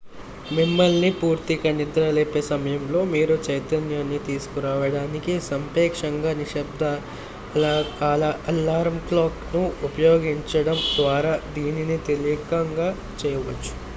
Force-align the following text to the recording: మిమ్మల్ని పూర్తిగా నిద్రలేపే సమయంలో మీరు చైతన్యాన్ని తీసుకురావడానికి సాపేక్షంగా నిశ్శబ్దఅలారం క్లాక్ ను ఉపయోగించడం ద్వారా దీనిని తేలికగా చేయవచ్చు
మిమ్మల్ని 0.51 1.09
పూర్తిగా 1.17 1.71
నిద్రలేపే 1.73 2.41
సమయంలో 2.45 3.01
మీరు 3.11 3.35
చైతన్యాన్ని 3.47 4.19
తీసుకురావడానికి 4.25 5.33
సాపేక్షంగా 5.47 6.31
నిశ్శబ్దఅలారం 6.39 6.97
క్లాక్ 9.07 9.45
ను 9.53 9.61
ఉపయోగించడం 9.89 10.79
ద్వారా 10.91 11.35
దీనిని 11.55 11.99
తేలికగా 12.07 12.89
చేయవచ్చు 13.21 13.73